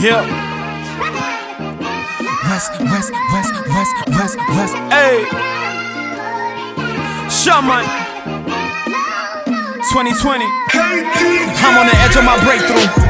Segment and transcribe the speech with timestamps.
[0.00, 0.24] Yeah.
[2.48, 4.74] West, West, West, West, West, West.
[4.88, 5.24] Hey.
[7.28, 7.84] Shaman.
[9.92, 10.44] 2020.
[10.72, 13.09] I'm on the edge of my breakthrough.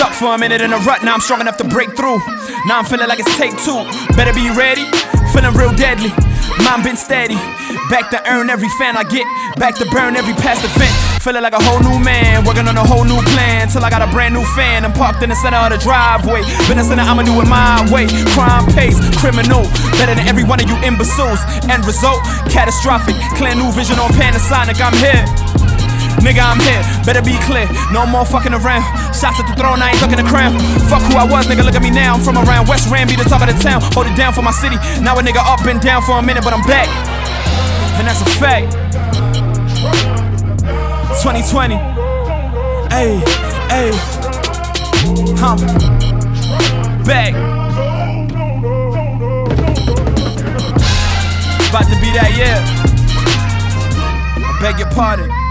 [0.00, 2.24] Stuck for a minute in a rut, now I'm strong enough to break through.
[2.64, 3.84] Now I'm feeling like it's take two.
[4.16, 4.88] Better be ready,
[5.36, 6.08] feeling real deadly.
[6.64, 7.36] Mine been steady.
[7.92, 9.28] Back to earn every fan I get,
[9.60, 10.88] back to burn every past event.
[11.20, 13.68] Feeling like a whole new man, working on a whole new plan.
[13.68, 14.88] Till I got a brand new fan.
[14.88, 16.48] I'm parked in the center of the driveway.
[16.64, 18.08] Been a center, I'ma do it my way.
[18.32, 19.68] Crime pays, criminal.
[20.00, 21.44] Better than every one of you imbeciles.
[21.68, 23.20] End result, catastrophic.
[23.36, 25.28] Clear new vision on Panasonic, I'm here.
[26.20, 27.66] Nigga, I'm here, better be clear.
[27.92, 28.84] No more fucking around.
[29.16, 30.52] Shots at the throne, I ain't looking the crown.
[30.86, 32.14] Fuck who I was, nigga, look at me now.
[32.14, 33.80] I'm from around West Ramby, the top of the town.
[33.96, 34.76] Hold it down for my city.
[35.00, 36.88] Now a nigga up and down for a minute, but I'm back.
[37.98, 38.72] And that's a fact.
[41.24, 41.74] 2020.
[42.92, 43.18] Hey,
[43.68, 43.90] hey.
[45.40, 45.58] I'm
[47.04, 47.34] back.
[51.68, 52.56] About to be that year.
[54.44, 55.49] I beg your pardon.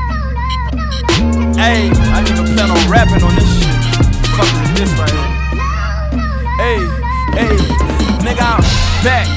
[1.69, 3.69] Hey, I didn't even plan on rapping on this shit.
[4.33, 5.29] Fucking with this right here.
[6.57, 6.81] Hey,
[7.37, 7.53] hey,
[8.25, 8.65] nigga, I'm
[9.05, 9.27] back.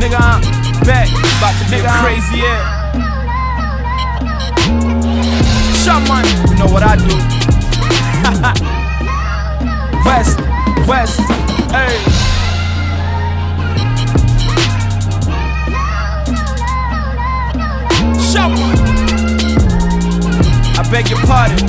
[0.00, 0.40] Nigga, I'm
[0.86, 1.12] back.
[1.36, 2.64] About to a crazy yeah.
[5.84, 7.16] Shaman, you know what I do.
[10.08, 10.40] West,
[10.88, 11.20] West,
[11.70, 12.33] hey.
[20.84, 21.66] I beg your pardon.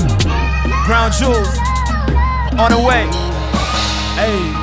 [0.85, 1.57] Brown jewels
[2.59, 3.07] on the way.
[4.15, 4.54] Hey.